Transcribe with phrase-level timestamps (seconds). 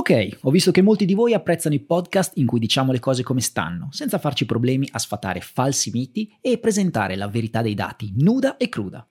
[0.00, 3.22] Ok, ho visto che molti di voi apprezzano i podcast in cui diciamo le cose
[3.22, 8.10] come stanno, senza farci problemi a sfatare falsi miti e presentare la verità dei dati
[8.16, 9.06] nuda e cruda.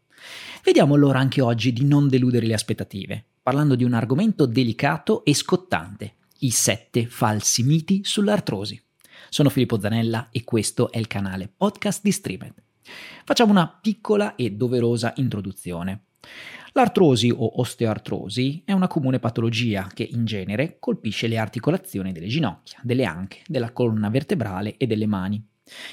[0.63, 5.36] Vediamo allora anche oggi di non deludere le aspettative, parlando di un argomento delicato e
[5.36, 8.81] scottante, i sette falsi miti sull'artrosi.
[9.30, 12.55] Sono Filippo Zanella e questo è il canale podcast di Streamed.
[13.26, 16.05] Facciamo una piccola e doverosa introduzione.
[16.73, 22.80] L'artrosi o osteoartrosi è una comune patologia che in genere colpisce le articolazioni delle ginocchia,
[22.84, 25.44] delle anche, della colonna vertebrale e delle mani.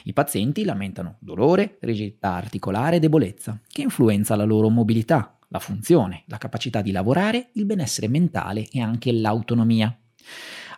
[0.05, 6.25] I pazienti lamentano dolore, rigidità articolare e debolezza, che influenza la loro mobilità, la funzione,
[6.27, 9.97] la capacità di lavorare, il benessere mentale e anche l'autonomia.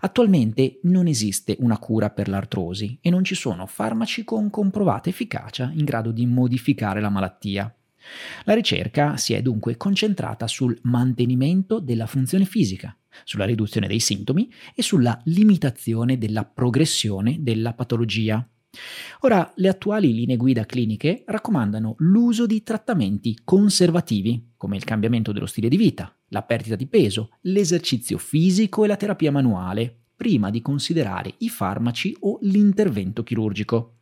[0.01, 5.73] Attualmente non esiste una cura per l'artrosi e non ci sono farmaci con comprovata efficacia
[5.75, 7.73] in grado di modificare la malattia.
[8.45, 14.51] La ricerca si è dunque concentrata sul mantenimento della funzione fisica, sulla riduzione dei sintomi
[14.75, 18.47] e sulla limitazione della progressione della patologia.
[19.21, 25.47] Ora, le attuali linee guida cliniche raccomandano l'uso di trattamenti conservativi, come il cambiamento dello
[25.47, 30.61] stile di vita, la perdita di peso, l'esercizio fisico e la terapia manuale, prima di
[30.61, 33.98] considerare i farmaci o l'intervento chirurgico.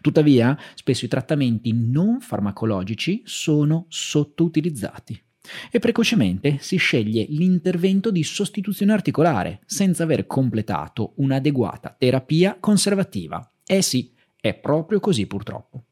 [0.00, 5.22] Tuttavia, spesso i trattamenti non farmacologici sono sottoutilizzati
[5.70, 13.50] e precocemente si sceglie l'intervento di sostituzione articolare senza aver completato un'adeguata terapia conservativa.
[13.64, 15.84] Eh sì, è proprio così purtroppo.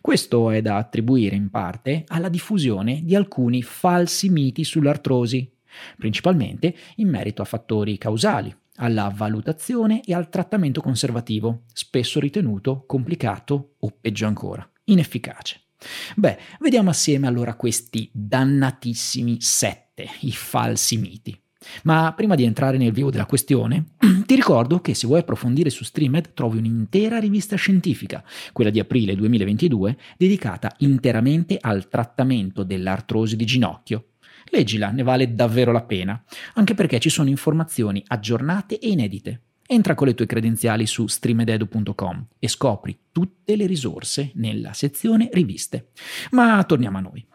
[0.00, 5.50] Questo è da attribuire in parte alla diffusione di alcuni falsi miti sull'artrosi,
[5.96, 13.74] principalmente in merito a fattori causali, alla valutazione e al trattamento conservativo, spesso ritenuto complicato
[13.78, 15.60] o peggio ancora, inefficace.
[16.14, 21.38] Beh, vediamo assieme allora questi dannatissimi sette, i falsi miti.
[21.82, 23.86] Ma prima di entrare nel vivo della questione,
[24.26, 29.14] ti ricordo che se vuoi approfondire su Streamed trovi un'intera rivista scientifica, quella di aprile
[29.14, 34.10] 2022, dedicata interamente al trattamento dell'artrosi di ginocchio,
[34.50, 36.22] Leggila, ne vale davvero la pena,
[36.54, 39.40] anche perché ci sono informazioni aggiornate e inedite.
[39.68, 45.88] Entra con le tue credenziali su streamededu.com e scopri tutte le risorse nella sezione riviste.
[46.30, 47.26] Ma torniamo a noi.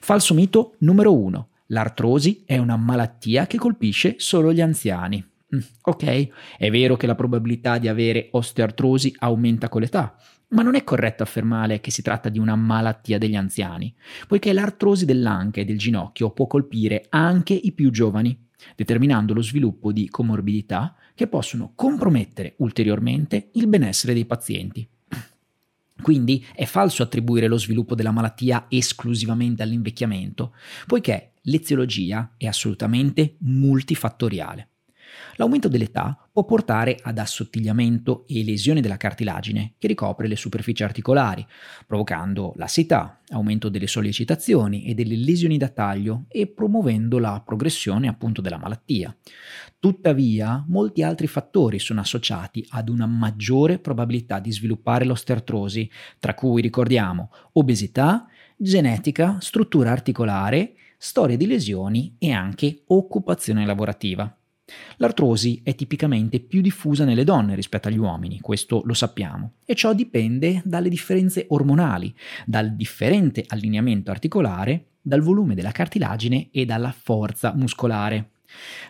[0.00, 1.48] Falso mito numero 1.
[1.68, 5.26] L'artrosi è una malattia che colpisce solo gli anziani.
[5.54, 10.14] Mm, ok, è vero che la probabilità di avere osteoartrosi aumenta con l'età,
[10.48, 13.94] ma non è corretto affermare che si tratta di una malattia degli anziani,
[14.26, 19.92] poiché l'artrosi dell'anca e del ginocchio può colpire anche i più giovani, determinando lo sviluppo
[19.92, 24.88] di comorbidità che possono compromettere ulteriormente il benessere dei pazienti.
[26.00, 30.54] Quindi è falso attribuire lo sviluppo della malattia esclusivamente all'invecchiamento,
[30.86, 34.68] poiché l'eziologia è assolutamente multifattoriale.
[35.36, 41.46] L'aumento dell'età può portare ad assottigliamento e lesione della cartilagine che ricopre le superfici articolari,
[41.86, 48.40] provocando lassità, aumento delle sollecitazioni e delle lesioni da taglio e promuovendo la progressione appunto
[48.40, 49.14] della malattia.
[49.78, 56.60] Tuttavia, molti altri fattori sono associati ad una maggiore probabilità di sviluppare l'osteoartrosi, tra cui
[56.60, 58.26] ricordiamo obesità,
[58.56, 64.37] genetica, struttura articolare, storia di lesioni e anche occupazione lavorativa.
[64.96, 69.94] L'artrosi è tipicamente più diffusa nelle donne rispetto agli uomini, questo lo sappiamo, e ciò
[69.94, 72.14] dipende dalle differenze ormonali,
[72.44, 78.30] dal differente allineamento articolare, dal volume della cartilagine e dalla forza muscolare.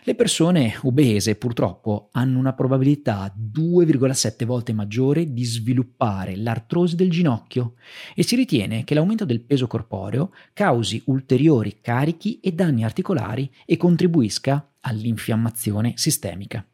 [0.03, 7.73] Le persone obese purtroppo hanno una probabilità 2,7 volte maggiore di sviluppare l'artrosi del ginocchio
[8.15, 13.75] e si ritiene che l'aumento del peso corporeo causi ulteriori carichi e danni articolari e
[13.75, 16.65] contribuisca all'infiammazione sistemica.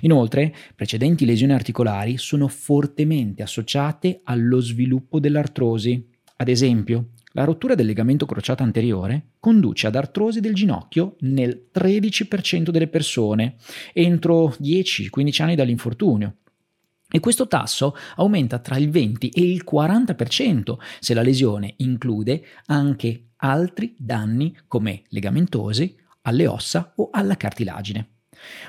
[0.00, 6.08] Inoltre, precedenti lesioni articolari sono fortemente associate allo sviluppo dell'artrosi.
[6.36, 12.70] Ad esempio, la rottura del legamento crociato anteriore conduce ad artrosi del ginocchio nel 13%
[12.70, 13.56] delle persone
[13.92, 16.36] entro 10-15 anni dall'infortunio.
[17.10, 23.28] E questo tasso aumenta tra il 20 e il 40% se la lesione include anche
[23.36, 28.18] altri danni come legamentosi, alle ossa o alla cartilagine.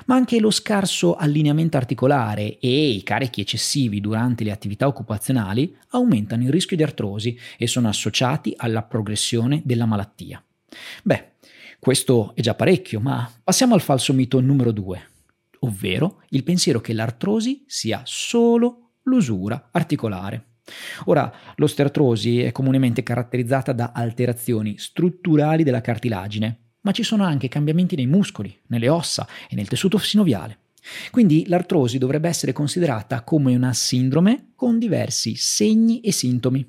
[0.06, 6.42] Ma anche lo scarso allineamento articolare e i carichi eccessivi durante le attività occupazionali aumentano
[6.42, 10.42] il rischio di artrosi e sono associati alla progressione della malattia.
[11.02, 11.32] Beh,
[11.78, 15.08] questo è già parecchio, ma passiamo al falso mito numero 2,
[15.60, 20.56] ovvero il pensiero che l'artrosi sia solo l'usura articolare.
[21.06, 27.96] Ora, l'osteoartrosi è comunemente caratterizzata da alterazioni strutturali della cartilagine, ma ci sono anche cambiamenti
[27.96, 30.58] nei muscoli, nelle ossa e nel tessuto sinoviale.
[31.10, 36.68] Quindi l'artrosi dovrebbe essere considerata come una sindrome con diversi segni e sintomi.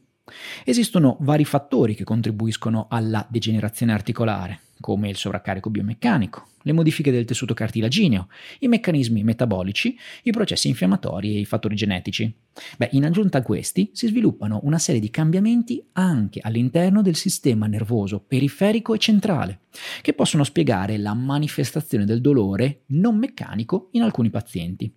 [0.64, 7.24] Esistono vari fattori che contribuiscono alla degenerazione articolare, come il sovraccarico biomeccanico, le modifiche del
[7.24, 8.28] tessuto cartilagineo,
[8.60, 12.34] i meccanismi metabolici, i processi infiammatori e i fattori genetici.
[12.78, 17.68] Beh, in aggiunta a questi si sviluppano una serie di cambiamenti anche all'interno del sistema
[17.68, 19.60] nervoso periferico e centrale,
[20.02, 24.94] che possono spiegare la manifestazione del dolore non meccanico in alcuni pazienti.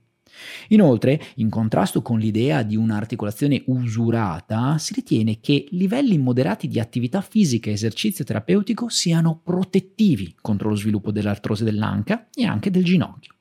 [0.69, 7.21] Inoltre, in contrasto con l'idea di un'articolazione usurata, si ritiene che livelli moderati di attività
[7.21, 13.35] fisica e esercizio terapeutico siano protettivi contro lo sviluppo dell'artrosi dell'anca e anche del ginocchio.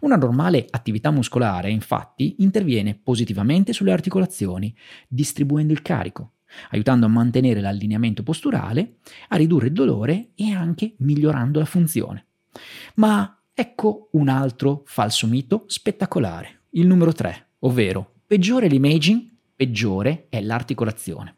[0.00, 4.74] Una normale attività muscolare, infatti, interviene positivamente sulle articolazioni,
[5.06, 6.32] distribuendo il carico,
[6.70, 8.96] aiutando a mantenere l'allineamento posturale,
[9.28, 12.26] a ridurre il dolore e anche migliorando la funzione.
[12.96, 19.22] Ma Ecco un altro falso mito spettacolare, il numero 3, ovvero peggiore l'imaging,
[19.54, 21.34] peggiore è l'articolazione.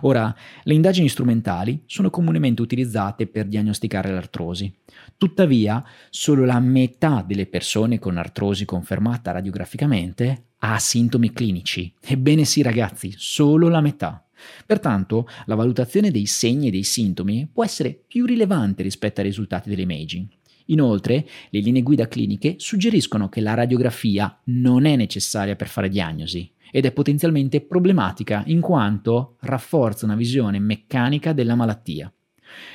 [0.00, 0.34] Ora,
[0.64, 4.74] le indagini strumentali sono comunemente utilizzate per diagnosticare l'artrosi.
[5.16, 11.94] Tuttavia, solo la metà delle persone con artrosi confermata radiograficamente ha sintomi clinici.
[12.00, 14.26] Ebbene sì, ragazzi, solo la metà.
[14.66, 19.68] Pertanto, la valutazione dei segni e dei sintomi può essere più rilevante rispetto ai risultati
[19.68, 20.38] dell'imaging.
[20.70, 26.50] Inoltre, le linee guida cliniche suggeriscono che la radiografia non è necessaria per fare diagnosi
[26.72, 32.12] ed è potenzialmente problematica in quanto rafforza una visione meccanica della malattia.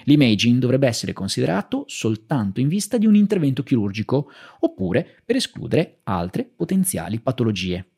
[0.04, 6.46] L'imaging dovrebbe essere considerato soltanto in vista di un intervento chirurgico oppure per escludere altre
[6.46, 7.95] potenziali patologie.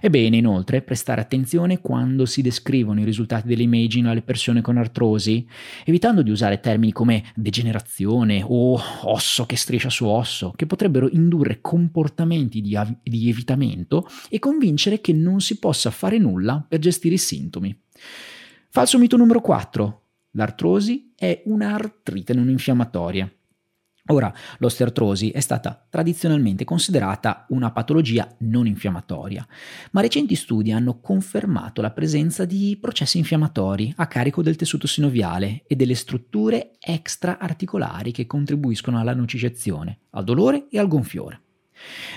[0.00, 5.46] È bene inoltre prestare attenzione quando si descrivono i risultati dell'imaging alle persone con artrosi,
[5.84, 11.60] evitando di usare termini come degenerazione o osso che striscia su osso, che potrebbero indurre
[11.60, 17.14] comportamenti di, av- di evitamento e convincere che non si possa fare nulla per gestire
[17.14, 17.76] i sintomi.
[18.68, 20.02] Falso mito numero 4.
[20.32, 23.30] L'artrosi è un'artrite non infiammatoria.
[24.08, 29.46] Ora, l'osteoartrosi è stata tradizionalmente considerata una patologia non infiammatoria,
[29.92, 35.64] ma recenti studi hanno confermato la presenza di processi infiammatori a carico del tessuto sinoviale
[35.66, 41.40] e delle strutture extraarticolari che contribuiscono alla nocicezione, al dolore e al gonfiore.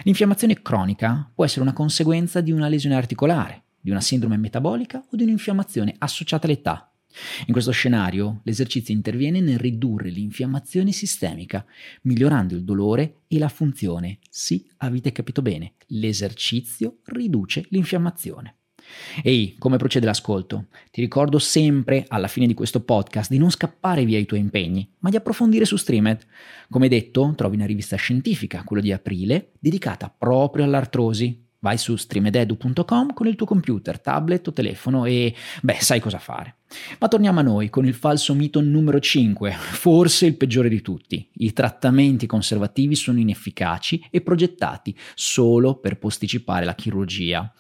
[0.04, 5.16] L'infiammazione cronica può essere una conseguenza di una lesione articolare, di una sindrome metabolica o
[5.16, 6.87] di un'infiammazione associata all'età,
[7.46, 11.66] in questo scenario l'esercizio interviene nel ridurre l'infiammazione sistemica,
[12.04, 14.20] migliorando il dolore e la funzione.
[14.30, 18.58] Sì, avete capito bene, l'esercizio riduce l'infiammazione.
[19.22, 20.68] Ehi, come procede l'ascolto?
[20.92, 24.90] Ti ricordo sempre alla fine di questo podcast di non scappare via i tuoi impegni,
[25.00, 26.26] ma di approfondire su Streamed.
[26.70, 31.47] Come detto, trovi una rivista scientifica, quello di aprile, dedicata proprio all'artrosi.
[31.60, 36.58] Vai su streamededu.com con il tuo computer, tablet o telefono e beh, sai cosa fare.
[37.00, 41.28] Ma torniamo a noi con il falso mito numero 5, forse il peggiore di tutti.
[41.38, 47.52] I trattamenti conservativi sono inefficaci e progettati solo per posticipare la chirurgia.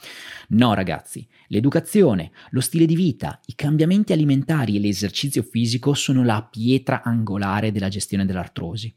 [0.50, 6.48] No ragazzi, l'educazione, lo stile di vita, i cambiamenti alimentari e l'esercizio fisico sono la
[6.50, 8.94] pietra angolare della gestione dell'artrosi.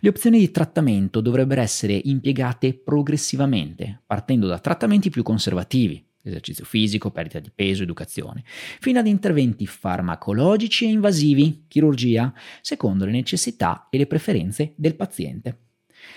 [0.00, 7.10] Le opzioni di trattamento dovrebbero essere impiegate progressivamente, partendo da trattamenti più conservativi, esercizio fisico,
[7.10, 13.98] perdita di peso, educazione, fino ad interventi farmacologici e invasivi, chirurgia, secondo le necessità e
[13.98, 15.58] le preferenze del paziente.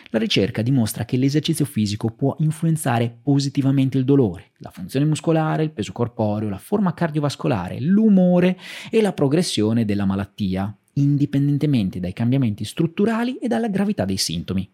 [0.09, 5.71] La ricerca dimostra che l'esercizio fisico può influenzare positivamente il dolore, la funzione muscolare, il
[5.71, 8.57] peso corporeo, la forma cardiovascolare, l'umore
[8.89, 14.69] e la progressione della malattia, indipendentemente dai cambiamenti strutturali e dalla gravità dei sintomi.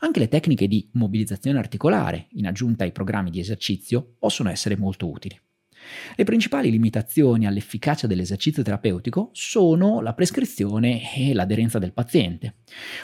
[0.00, 5.08] Anche le tecniche di mobilizzazione articolare, in aggiunta ai programmi di esercizio, possono essere molto
[5.08, 5.38] utili.
[6.14, 12.56] Le principali limitazioni all'efficacia dell'esercizio terapeutico sono la prescrizione e l'aderenza del paziente.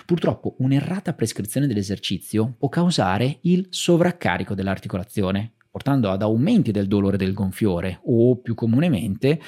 [0.07, 7.33] Purtroppo un'errata prescrizione dell'esercizio può causare il sovraccarico dell'articolazione, portando ad aumenti del dolore del
[7.33, 9.41] gonfiore o, più comunemente,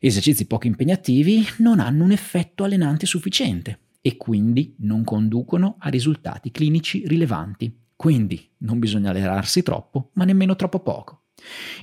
[0.00, 6.50] esercizi poco impegnativi non hanno un effetto allenante sufficiente e quindi non conducono a risultati
[6.50, 7.74] clinici rilevanti.
[7.96, 11.22] Quindi non bisogna allenarsi troppo, ma nemmeno troppo poco.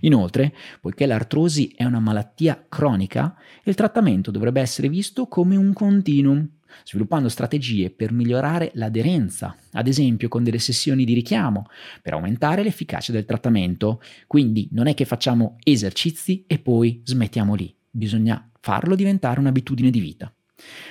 [0.01, 6.47] Inoltre, poiché l'artrosi è una malattia cronica, il trattamento dovrebbe essere visto come un continuum,
[6.83, 11.65] sviluppando strategie per migliorare l'aderenza, ad esempio con delle sessioni di richiamo,
[12.01, 14.01] per aumentare l'efficacia del trattamento.
[14.27, 19.99] Quindi non è che facciamo esercizi e poi smettiamo lì, bisogna farlo diventare un'abitudine di
[19.99, 20.33] vita.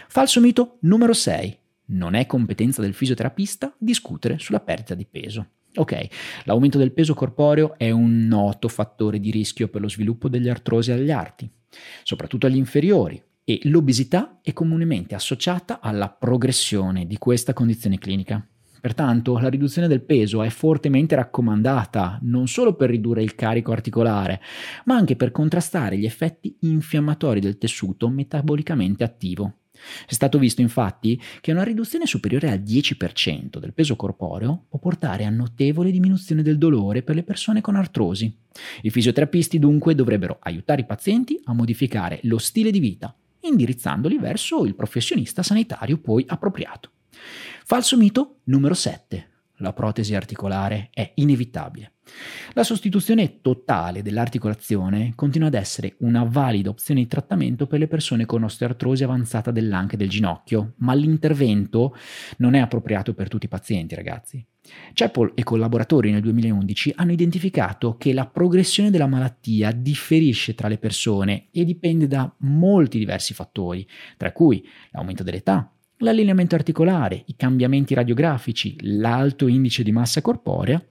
[0.08, 1.58] Falso mito numero 6.
[1.90, 5.48] Non è competenza del fisioterapista discutere sulla perdita di peso.
[5.74, 6.08] Ok,
[6.44, 10.92] l'aumento del peso corporeo è un noto fattore di rischio per lo sviluppo degli artrosi
[10.92, 11.48] agli arti,
[12.02, 18.46] soprattutto agli inferiori, e l'obesità è comunemente associata alla progressione di questa condizione clinica.
[18.78, 24.42] Pertanto la riduzione del peso è fortemente raccomandata non solo per ridurre il carico articolare,
[24.84, 29.60] ma anche per contrastare gli effetti infiammatori del tessuto metabolicamente attivo.
[30.06, 35.24] È stato visto infatti che una riduzione superiore al 10% del peso corporeo può portare
[35.24, 38.30] a notevole diminuzione del dolore per le persone con artrosi.
[38.82, 44.64] I fisioterapisti dunque dovrebbero aiutare i pazienti a modificare lo stile di vita, indirizzandoli verso
[44.64, 46.90] il professionista sanitario poi appropriato.
[47.64, 49.28] Falso mito numero 7.
[49.56, 51.94] La protesi articolare è inevitabile.
[52.54, 58.26] La sostituzione totale dell'articolazione continua ad essere una valida opzione di trattamento per le persone
[58.26, 61.94] con osteoartrosi avanzata dell'anca e del ginocchio, ma l'intervento
[62.38, 64.44] non è appropriato per tutti i pazienti, ragazzi.
[64.92, 70.78] Chappell e collaboratori nel 2011 hanno identificato che la progressione della malattia differisce tra le
[70.78, 73.86] persone e dipende da molti diversi fattori,
[74.16, 80.82] tra cui l'aumento dell'età, l'allineamento articolare, i cambiamenti radiografici, l'alto indice di massa corporea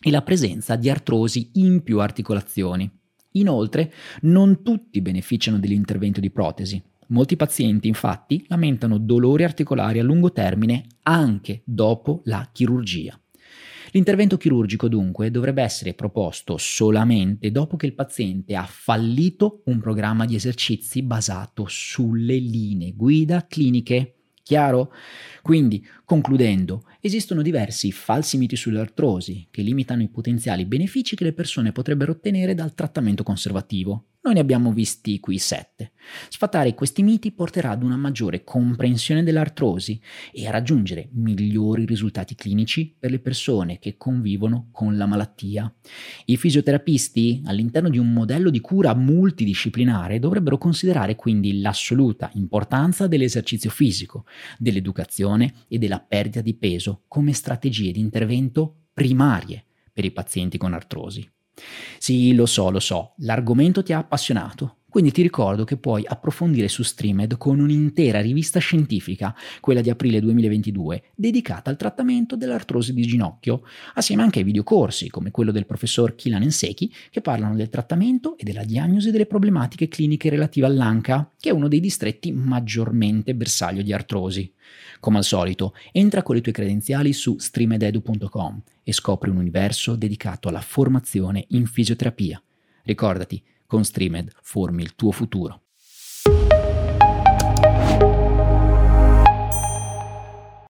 [0.00, 2.90] e la presenza di artrosi in più articolazioni.
[3.32, 6.82] Inoltre, non tutti beneficiano dell'intervento di protesi.
[7.08, 13.18] Molti pazienti infatti lamentano dolori articolari a lungo termine anche dopo la chirurgia.
[13.92, 20.26] L'intervento chirurgico dunque dovrebbe essere proposto solamente dopo che il paziente ha fallito un programma
[20.26, 24.94] di esercizi basato sulle linee guida cliniche Chiaro?
[25.42, 31.70] Quindi, concludendo, esistono diversi falsi miti sull'artrosi che limitano i potenziali benefici che le persone
[31.70, 34.06] potrebbero ottenere dal trattamento conservativo.
[34.20, 35.92] Noi ne abbiamo visti qui sette.
[36.28, 39.98] Sfatare questi miti porterà ad una maggiore comprensione dell'artrosi
[40.32, 45.72] e a raggiungere migliori risultati clinici per le persone che convivono con la malattia.
[46.26, 53.70] I fisioterapisti, all'interno di un modello di cura multidisciplinare, dovrebbero considerare quindi l'assoluta importanza dell'esercizio
[53.70, 54.26] fisico,
[54.58, 60.74] dell'educazione e della perdita di peso come strategie di intervento primarie per i pazienti con
[60.74, 61.28] artrosi.
[61.98, 66.66] Sì, lo so, lo so, l'argomento ti ha appassionato, quindi ti ricordo che puoi approfondire
[66.66, 73.02] su Streamed con un'intera rivista scientifica, quella di aprile 2022, dedicata al trattamento dell'artrosi di
[73.02, 73.62] ginocchio,
[73.94, 78.42] assieme anche ai videocorsi come quello del professor Kilan Enseki che parlano del trattamento e
[78.42, 83.92] della diagnosi delle problematiche cliniche relative all'anca, che è uno dei distretti maggiormente bersaglio di
[83.92, 84.52] artrosi.
[84.98, 90.48] Come al solito, entra con le tue credenziali su streamededu.com e scopri un universo dedicato
[90.48, 92.42] alla formazione in fisioterapia.
[92.82, 95.67] Ricordati, con Streamed formi il tuo futuro.